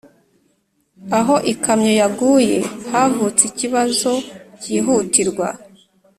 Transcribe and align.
Aho 1.17 1.35
ikamyo 1.53 1.91
yaguye 2.01 2.57
havutse 2.91 3.41
ikibazo 3.51 4.11
cyihutirwa 4.61 5.47